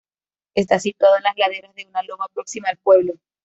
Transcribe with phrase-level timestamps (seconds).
[0.55, 3.13] Está situado en las laderas de una loma próxima al pueblo.